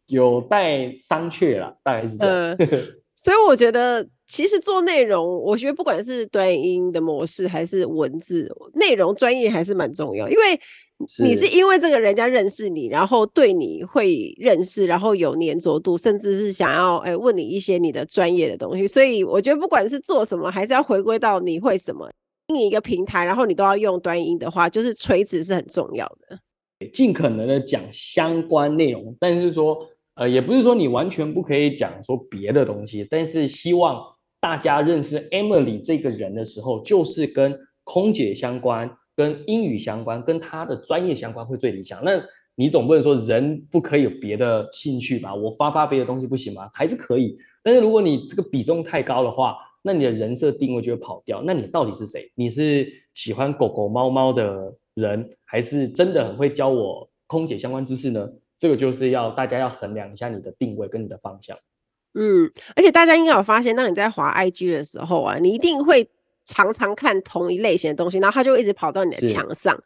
[0.08, 2.36] 有待商榷了，大概是这样。
[2.36, 2.58] 呃、
[3.15, 10.60] 所以我觉得，其实做内容，我觉得不管是短影音的模式还是文字内容，专业还是蛮重要，因为。
[11.24, 18.86] 你是因为这个人家认识你，然后对你会认识，然后有粘着度，甚至是想要诶问你一些你的专业的东西。
[18.86, 22.12] 所以我觉得不管是做什么，还是要回归到你会什么。
[22.50, 26.38] 经营一个平台，然后你都要用短影音的话，就是垂直是很重要的。
[26.92, 29.78] 尽可能的讲相关内容，但是说
[30.15, 34.04] 呃也不是说你完全不可以讲说别的东西，但是希望
[34.39, 38.89] 大家认识 Emily 这个人的时候，就是跟空姐相关。
[39.15, 42.02] 跟英语相关，跟她的专业相关会最理想。
[42.06, 42.23] 那
[42.56, 45.36] 你总不能说人不可以有别的兴趣吧？
[45.36, 46.69] 我发发别的东西不行吗？
[46.73, 47.38] 还是可以。
[47.62, 51.43] 但是如果你这个比重太高的话，那你的人设定位就会跑掉。
[51.45, 52.32] 那你到底是谁？
[52.34, 58.25] 你是喜欢狗狗猫猫的人，还是真的很会教我空姐相关知识呢？
[58.58, 61.58] 这个就是要大家要衡量一下你的定位跟你的方向。
[62.13, 66.10] 嗯，而且大家应该有发现，当你在滑 IG 的时候啊，你一定会。
[66.52, 69.80] 常常看同一类型的东西，然后它就会一直跑到你的墙上。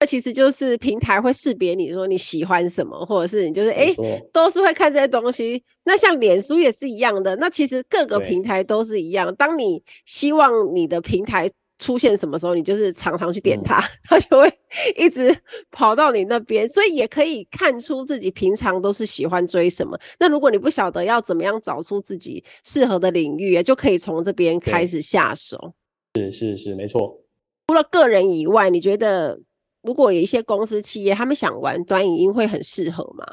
[0.00, 5.64] 那其实就是平台会识别你说你喜欢什么，或者是你就是哎欸，都是会看这些东西。
[5.84, 7.34] 那像脸书也是一样的。
[7.36, 9.34] 那其实各个平台都是一样。
[9.34, 14.48] 当你希望你的平台出现什么时候，你就是常常去点它，嗯、它就会
[14.96, 15.36] 一直
[15.72, 16.68] 跑到你那边。
[16.68, 19.98] 所以也可以看出自己平常都是喜欢追什么。
[20.20, 25.74] 那如果你不晓得要怎么样找出自己适合的领域，就可以从这边开始下手。
[26.14, 27.18] 是是是，没错。
[27.66, 29.40] 除了个人以外，你觉得
[29.82, 33.24] 如果有一些公司企业，他们想玩短影音，会很适合吗？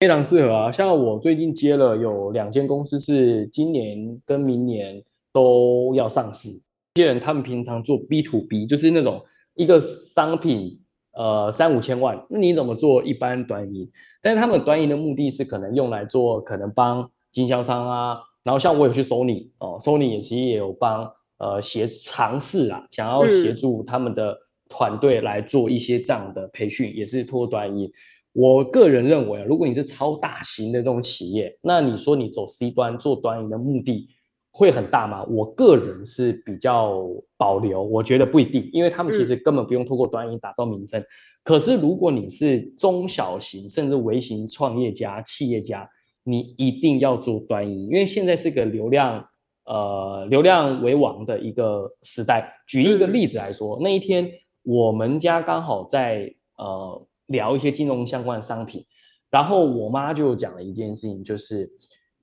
[0.00, 0.72] 非常适合啊！
[0.72, 5.00] 像我最近接了有两间公司，是今年跟明年
[5.32, 6.48] 都要上市。
[6.94, 9.24] 这些人他们平常做 B to B，就是那种
[9.54, 10.78] 一个商品，
[11.12, 13.90] 呃，三五千万，那你怎么做一般短银？
[14.20, 18.18] 但是他们短银的目的是可能用来做，可能帮经销商啊。
[18.42, 21.10] 然后像我有去 Sony 哦，Sony 也其实也有帮。
[21.38, 27.92] 呃，协尝试啊，想要协助他们的团队来做一些这样的培训，嗯、也是托短影音。
[28.32, 34.08] 我个人认为啊，如果你是超大型的这种企业，那你说你走 C 端做短银的目的
[34.52, 35.24] 会很大吗？
[35.24, 37.02] 我个人是比较
[37.36, 41.00] 保留，我觉得不一定，因为他们其实根本不用透过短影音打造名声。
[41.00, 41.06] 嗯、
[41.42, 45.88] 可是如果你是中小型甚至微型创业家、企业家，
[46.22, 49.26] 你一定要做短影音，因为现在是个流量。
[49.64, 52.52] 呃流量为王的一个时代。
[52.66, 54.28] 举一个例子来说，那一天
[54.64, 58.84] 我们家刚好在呃聊一些金融相关的商品，
[59.30, 61.70] 然后我妈就讲了一件事情，就是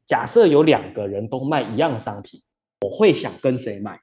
[0.09, 2.41] 假设有两个人都卖一样商品，
[2.81, 4.01] 我会想跟谁买？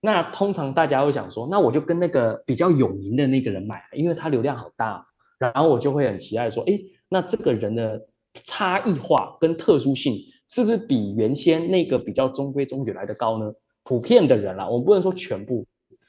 [0.00, 5.06] 那通常大家会想说，那我就跟那个比较有名的那个人买，因为他流量好大。
[5.38, 8.00] 然后我就会很期待说，哎，那这个人的
[8.32, 10.16] 差异化跟特殊性
[10.48, 13.52] 是不是比原先那个比较中规中矩来的高呢？
[13.84, 15.66] 普遍的人啦，我们不能说全部，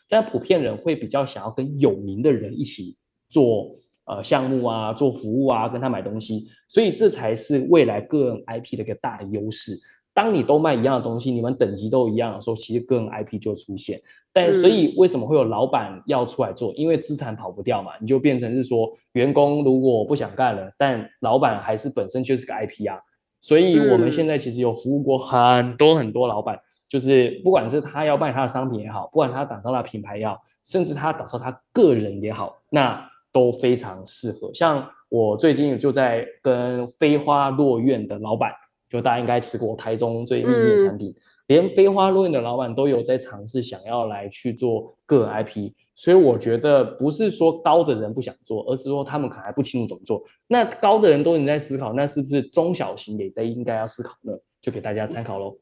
[0.08, 2.95] 但普遍人会比较想要跟有名的人一起
[3.29, 3.75] 做
[4.06, 9.78] 呃项目啊，做服务啊，跟他买东西，所以这才是未来个人 IP 的一个大的优势。
[10.16, 14.00] 当你都卖一样的东西，你们等级都一样的时候，其实个人 IP 就出现。
[14.32, 16.72] 但所以为什么会有老板要出来做？
[16.74, 23.00] 因为资产跑不掉嘛，你就变成是说，员工如果不想干了，但老板还是本身就是个 IP 啊。
[23.39, 34.50] 所以我们现在其实有服务过很多很多老板，就是不管是他要卖他的商品也好，不管他打造他的品牌也好，甚至他打造他个人也好，那都非常适合。
[34.54, 38.54] 像我最近就在跟飞花落院的老板。
[38.89, 41.15] 就大家应该吃过台中最厉害的产品，嗯、
[41.48, 50.24] 连飞花落院的老板都有在尝试想要来去做个人 IP，所以我觉得不是说高的人不想做，而是说他们可能还不清楚怎么做。
[50.46, 54.32] 那高的人都已经在思考，那是不是中小型也得应该要思考呢？
[54.62, 55.58] 就给大家参考喽。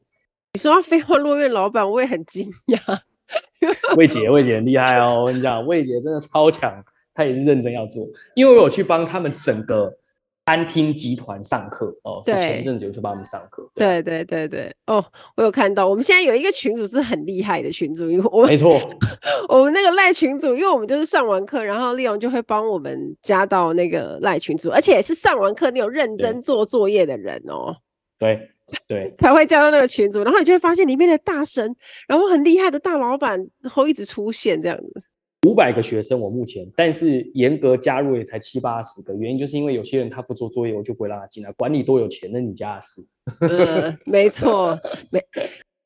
[0.52, 2.98] 你说到飞花落院老板，我也很惊讶。
[3.96, 9.92] 魏姐，魏姐很厉害哦，我跟你讲，魏姐真的超强，她也是认真要做，因为我有去帮他们整个。
[10.44, 13.64] 餐厅集团上课哦，对，前阵子有去帮他们上课。
[13.76, 15.02] 对对对对，哦，
[15.36, 18.76] 我有看到，我们现在有一个群主是很厉害的群主，因为我们没错，
[19.48, 27.76] 我们那个赖群主，因为我们就是上完课，然后立荣就会帮我们加到那个赖群主，而且是上完课你有认真做作业的人哦，
[28.18, 28.50] 对
[28.88, 31.72] 对，才会加到那个群组，然后你就会发现里面的大神，
[32.08, 35.02] 然后很厉害的大老板会一直出现这样子。
[35.46, 41.50] 五百个学生，我目前，但是严格加入也才七八十个，原因就是因为有些人他不做作业，我就不会让他进来。
[41.52, 43.06] 管你多有钱，那你家的事。
[43.40, 44.78] 呃，没错，
[45.10, 45.20] 没。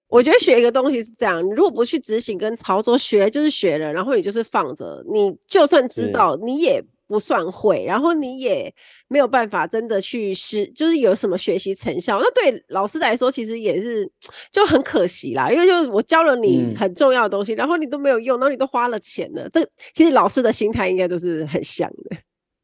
[0.09, 6.85] 我觉得学一个东西是这样，你如果不去执行跟操作，学就是学了，然后你就是放着，你就算知道，你也。
[7.07, 8.73] 不算会，然后你也
[9.09, 12.19] 没有办法真的去实，就是有什么学习成效。
[12.19, 14.11] 那对老师来说，其实也是
[14.51, 19.49] 就很可惜啦，因为就是我教了你很重要的东西，嗯、然后你都没有用，然后你都花了钱了。
[19.51, 19.65] 这
[19.95, 22.17] 其实老师的心态应该都是很像的。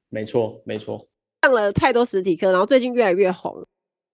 [0.09, 1.09] 没错，没错。
[1.42, 3.66] 上了太多实体课，然后最近越来越红，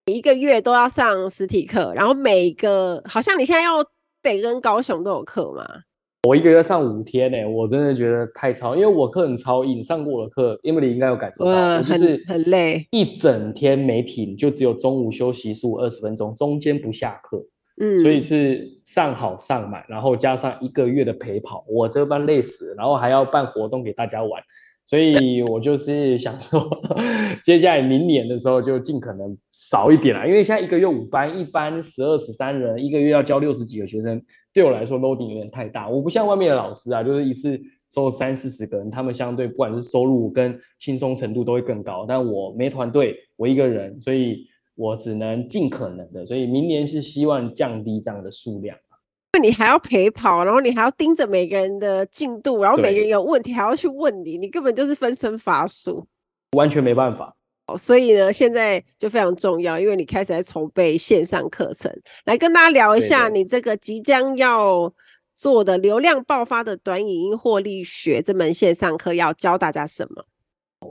[0.05, 3.83] 每一个月都要上实体课，然后每个好像你现在要
[4.21, 5.65] 北跟高雄都有课嘛。
[6.27, 17.41] 我一个月上五天呢、欸，我真的觉得太超，因为我课很超硬，上过我的课，Emily 应该有感受到，呃、就是很累，一整天没停，就只有中午休息十五二十分钟，中间不下课，
[17.81, 24.43] 嗯，所以是上好上满，然后加上一个月的陪跑，我这班累死，然后还要办活动给大家玩。
[24.85, 26.67] 所以我就是想说，
[27.45, 34.19] 接下来明年的时候就尽可能少一点啦，因为现在一个月五班，一班十二十三人，一个月要教六十几个学生，
[34.59, 35.87] 对我来说 loading 有点太大。
[35.87, 37.57] 我不像外面的老师啊，就是一次
[37.93, 42.05] 收三四十个人，他们相对不管是收入跟轻松程度都会更高。
[42.05, 44.45] 但我没团队，我一个人，所以
[44.75, 46.25] 我只能尽可能的。
[46.25, 48.77] 所以明年是希望降低这样的数量。
[49.35, 56.05] 因为你还要陪跑，然后你还要盯着每个人的进度，然后每个人有问题还要去问你，你根本就是分身乏术，
[56.57, 57.33] 完全没办法。
[57.77, 61.91] 所以呢，现在就非常重要，因为你开始在筹备线上课程，
[62.25, 64.93] 来跟大家聊一下你这个即将要
[65.35, 70.25] 做的流量爆发的短影音获利学这门线上课，要教大家什么？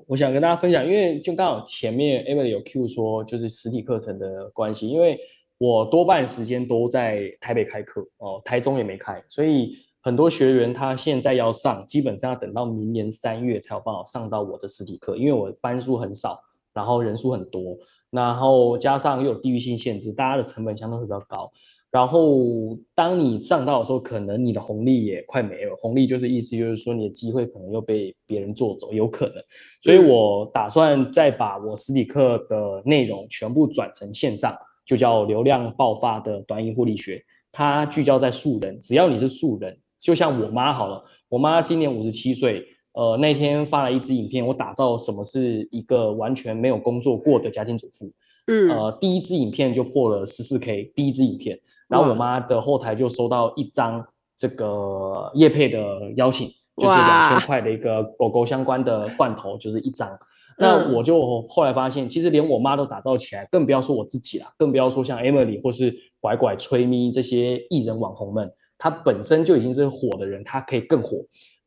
[0.07, 5.19] 我想跟大家分享，因为就刚好前面 Emily 有 Q 说，就是实体课程的关系，因为。
[5.61, 16.41] 我多半时间都在台北开课哦，台中也没开，所以很多学员他现在要上，基本上要等到明年三月才有办法上到我的实体课，因为我班数很少，
[16.79, 17.77] 然后人数很多，
[18.11, 21.51] 然后加上又有地域性限制，大家的成本相对会比较高。
[21.91, 29.35] 然后当你上到的时候，可能你的红利也快没了，红利就是意思就是说你的机会可能又被别人做走，有可能。
[29.83, 34.57] 所以我打算再把我实体课的内容全部转成线上。
[34.89, 48.11] 就叫流量爆发的短影音获利学，它聚焦在素人，只要你是素人，就像我妈好了，我妈今年五十七岁，呃，那天发了一支影片，我打造什么是一个完全没有工作过的家庭主妇，
[48.47, 51.59] 嗯，呃，第一支影片就破了十四 K，第一支影片，
[51.89, 54.05] 然后我妈的后台就收到一张
[54.37, 60.19] 这个叶配的邀请，就是两千块的一个狗狗相关的罐头，就是一张。
[60.61, 71.19] 那我就后来发现，其实连我妈都打造起来，更不要说我自己了，更不要说像 Emily 或是拐拐、吹咪这些艺人网红们，他本身就已经是火的人，他可以更火。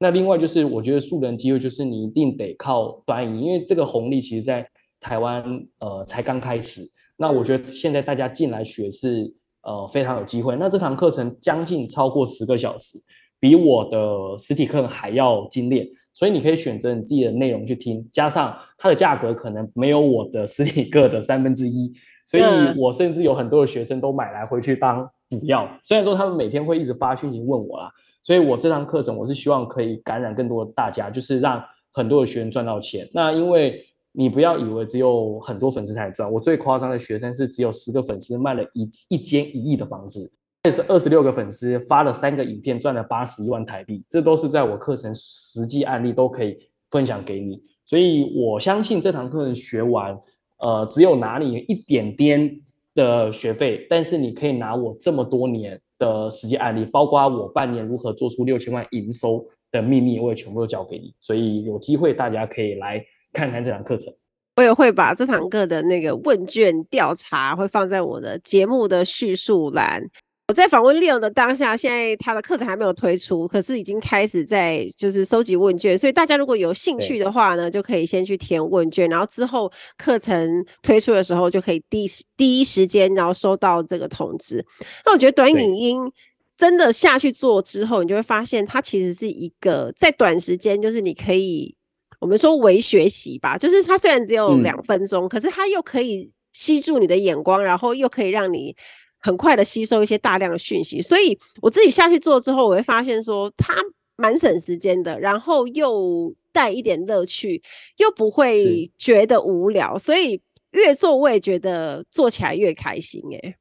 [0.04, 4.68] 那另外就是，我觉得素人机会就是你一定得靠短影，因为这个红利其实在
[5.00, 5.44] 台湾
[5.78, 6.82] 呃才刚开始。
[7.16, 9.32] 那我觉得现在大家进来学是
[9.62, 10.56] 呃非常有机会。
[10.56, 12.98] 那这堂课程将近超过十个小时，
[13.40, 21.94] 比我的实体课还要精炼，所以你可以选择你自己的内容去听，加上它的价格可能没有我的实体课的三分之一，
[22.26, 22.44] 所以
[22.76, 25.70] 我甚至有很多的学生都买来回去当补药。
[25.84, 27.92] 虽然说他们每天会一直发讯息问我啦。
[28.24, 33.10] 所以，我这堂课程我是希望可以感染更多的大家，就是让很多的学员赚到钱。
[33.12, 40.32] 那因为你不要以为只有很多粉丝才赚，我最夸张的学生是只有十个粉丝卖了一一间一亿的房子，
[40.64, 46.58] 这是二十六个粉丝发了三个影片赚了八十一万台币，这都是在我课程实际案例都可以
[46.92, 47.60] 分享给你。
[47.86, 50.16] 所以我相信这堂课程学完，
[50.60, 52.62] 呃，只有拿你一点点
[52.94, 55.82] 的学费，但是你可以拿我这么多年。
[56.02, 61.14] 的实际案例，包括我半年如何做出六千万营收的秘密，我也全部都教给你。
[61.22, 64.12] 所以有机会大家可以来看看这堂课程。
[64.58, 70.04] 我也会把这堂课的那个问卷调查会放在我的节目的叙述栏。
[70.52, 84.62] 我在访问 Leon 的当下，现在他的课程还没有推出，可是已经开始在就是收集问卷，所以大家如果有兴趣的话呢，就可以先去填问卷，然后之后课程推出的时候就可以第第一时间然后收到这个通知。
[85.06, 86.12] 那我觉得短影音
[86.58, 91.74] 真的下去做之后，你就会发现它其实是一个在短时间，就是你可以
[92.20, 98.76] 我们说微学习吧，就是它虽然只有两分钟，嗯，可是它又可以吸住你的眼光，然后又可以让你。
[99.22, 103.74] 很快的吸收一些大量的讯息，所以我自己下去做之后，我会发现说它
[104.18, 107.62] 蛮省时间的，然后又带一点乐趣，
[107.98, 110.42] 又不会觉得无聊，所以
[110.72, 113.56] 越做我也觉得做起来越开心哎、欸，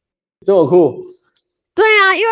[0.45, 1.01] 这么酷？
[1.75, 2.31] 对啊，因为。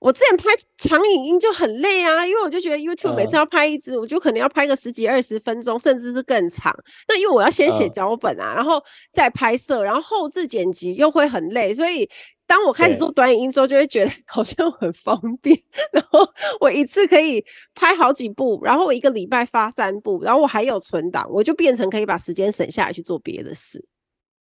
[0.00, 6.70] 我之前拍长影音就很累啊，因为我就觉得 YouTube 每次要拍一支，我就可能要拍个十几二十分钟，甚至是更长。
[7.08, 8.78] 那因为我要先写脚本啊，然后
[9.10, 12.06] 再拍摄，然后后置剪辑又会很累，所以
[12.46, 15.58] 当我开始做短影音之后，就会觉得好像很方便。
[15.92, 16.20] 然后
[16.60, 23.84] 我一次可以拍好几部，然后我一个礼拜发三部，然后我还有存档，我就变成可以把时间省下来去做别的事。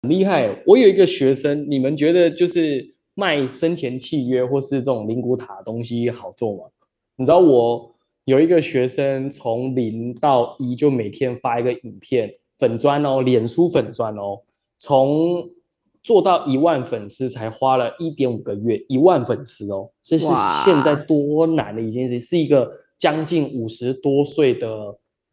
[0.01, 0.63] 很厉害！
[0.65, 2.95] 我有一个学生，你们觉得就是？
[3.19, 6.65] 卖生前契约或是这种灵骨塔的东西好做吗？
[7.15, 7.91] 你知道我
[8.25, 14.39] 有一个学生从零到一就每天发一个影片，粉砖哦，脸书粉砖哦，
[14.77, 15.49] 从
[16.07, 20.25] 做到一万粉丝才花了一点五个月，一万粉丝哦，这是
[20.63, 24.67] 现在多难的一件事，是一个将近五十多岁的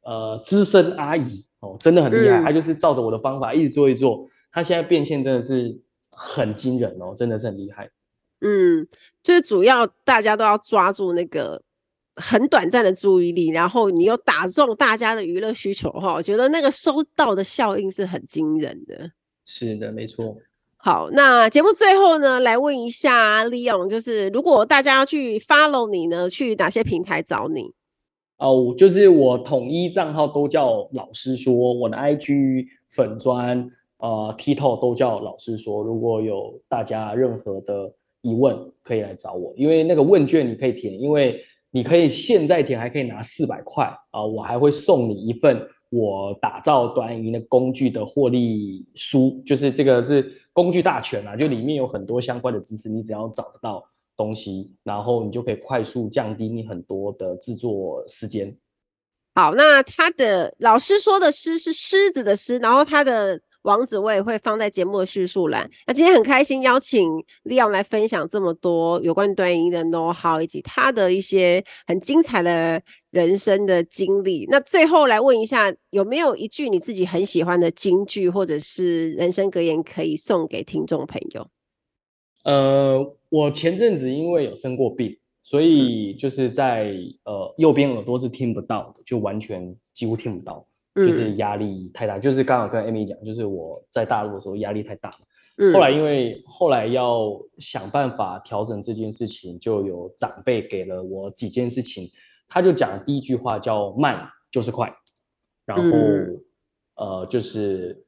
[0.02, 5.80] 呃资深阿姨哦，真的很厉害，她就是照着我的方法一直做一做，她现在变现真的是。
[6.16, 7.90] 很惊人哦，真的是很厉害。
[8.40, 8.86] 嗯，
[9.20, 11.60] 就是主要大家都要抓住那个
[12.14, 19.10] 很短暂的注意力，然后你又打中大家的娱乐需求哈，我觉得那个收到的效应是很惊人的。
[19.44, 20.36] 是的，没错。
[20.84, 27.72] 好，那节目最后呢，来问一下 Leon，就是如果大家要去 follow 你呢，去哪些平台找你？
[28.36, 33.66] 哦，就是我统一账号都叫老师说，我的 IG 粉专。
[33.96, 53.86] 呃，TikTok 都叫老师说，如果有大家任何的疑问，可以来找我，因为那个问卷你可以填，因为你可以现在填，还可以拿四百块啊，我还会送你一份我打造短影音的工具的获利书，就是这个是工具大全啊，就里面有很多相关的知识，你只要找得到
[54.16, 58.56] 东西，然后你就可以快速降低你很多的制作时间。
[59.34, 63.42] 好，那他的老师说的狮是狮子的狮，然后他的。
[63.64, 65.68] 网址我也会放在节目的叙述栏。
[65.86, 67.08] 那今天很开心邀请
[67.44, 74.46] Leon 来分享这么多有关短影音的 know how，以及他的一些很精彩的人生的经历。
[74.50, 81.48] 那最后来问一下，有没有一句你自己很喜欢的金句，或者是人生格言，可以送给听众朋友？
[82.44, 86.94] 呃，我前阵子因为有生过病，所以就是在
[87.24, 90.66] 呃右边耳朵是听不到的，就完全几乎听不到。
[90.94, 95.16] 就是压力太大，嗯、就是刚好跟 Amy 讲，就是我在大陆的时候压力太大了。
[95.56, 102.08] 嗯、后来因为后来要想办法调整这件事情，就有长辈给了我几件事情。
[102.46, 104.92] 他就讲第一句话叫“慢就是快”，
[105.66, 106.40] 然后、嗯、
[106.96, 108.04] 呃就是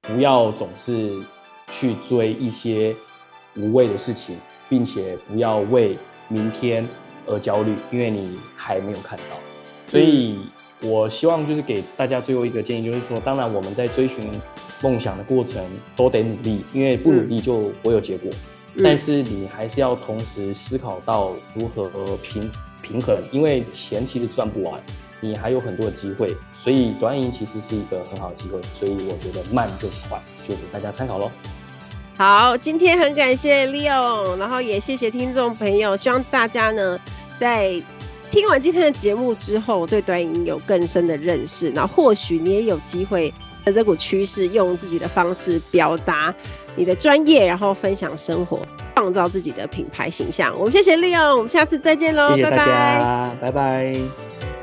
[0.00, 1.10] 不要总是
[1.70, 2.94] 去追一些
[3.56, 4.36] 无谓的事情，
[4.68, 5.96] 并且不要为
[6.28, 6.84] 明天
[7.26, 9.36] 而焦虑，因为你还没有看到，
[9.86, 10.38] 所以。
[10.82, 14.30] 嗯我希望就是给大家最后一个建议，就是说，当然我们在追寻
[14.80, 15.62] 梦想的过程
[15.94, 18.30] 都得努力，因为不努力就不会有结果。
[18.76, 21.84] 嗯、但是你还是要同时思考到如何
[22.22, 22.50] 平
[22.80, 24.80] 平衡，因为钱其实赚不完，
[25.20, 30.18] 你还有很多的机会，所以短影音其实是一个很好的机会，所以我觉得慢就是快，
[30.48, 31.30] 就给大家参考喽。
[32.16, 36.98] 好，今天很感谢 Leo，然后也谢谢听众朋友，希望大家呢
[37.38, 37.82] 在
[38.30, 43.32] 听完今天的节目之后，对短影音有更深的认识，那或许你也有机会
[43.64, 46.32] 在这股趋势，用自己的方式表达
[46.76, 48.62] 你的专业，然后分享生活，
[48.94, 50.54] 创造自己的品牌形象。
[50.56, 53.52] 我们谢谢 Leo，我们下次再见喽，谢谢大家，拜拜。
[53.52, 54.59] 拜拜。